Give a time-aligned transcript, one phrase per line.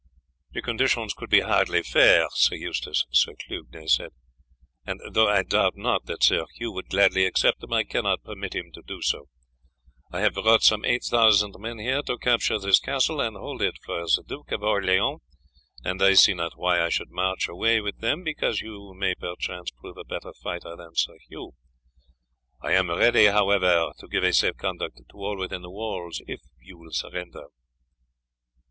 [0.53, 4.09] "The conditions would be hardly fair, Sir Eustace," Sir Clugnet said;
[4.83, 8.55] "and though I doubt not that Sir Hugh would gladly accept them, I cannot permit
[8.55, 9.25] him to do so.
[10.11, 13.75] I have brought some eight thousand men here to capture this castle, and hold it
[13.85, 15.21] for the Duke of Orleans,
[15.85, 19.69] and I see not why I should march away with them because you may perchance
[19.69, 21.51] prove a better fighter than Sir Hugh.
[22.59, 26.39] I am ready, however, to give a safe conduct to all within the walls if
[26.57, 27.49] you will surrender."